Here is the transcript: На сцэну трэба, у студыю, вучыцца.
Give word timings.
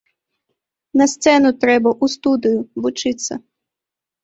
На 1.01 1.07
сцэну 1.11 1.51
трэба, 1.65 1.89
у 1.93 2.05
студыю, 2.15 2.59
вучыцца. 2.87 3.33